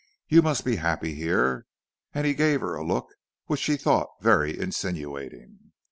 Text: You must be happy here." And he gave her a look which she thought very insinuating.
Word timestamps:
You 0.27 0.41
must 0.41 0.65
be 0.65 0.77
happy 0.77 1.13
here." 1.13 1.67
And 2.11 2.25
he 2.25 2.33
gave 2.33 2.61
her 2.61 2.73
a 2.75 2.83
look 2.83 3.13
which 3.45 3.59
she 3.59 3.77
thought 3.77 4.09
very 4.19 4.59
insinuating. 4.59 5.73